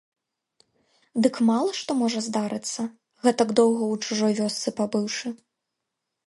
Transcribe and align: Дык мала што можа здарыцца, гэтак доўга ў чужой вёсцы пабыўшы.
Дык 1.25 1.35
мала 1.49 1.71
што 1.79 1.91
можа 1.99 2.19
здарыцца, 2.29 2.81
гэтак 3.27 3.49
доўга 3.61 3.83
ў 3.97 4.07
чужой 4.07 4.33
вёсцы 4.41 4.67
пабыўшы. 4.81 5.27